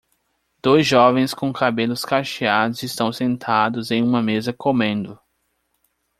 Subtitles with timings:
[0.63, 5.19] Dois jovens com cabelos cacheados estão sentados em uma mesa comendo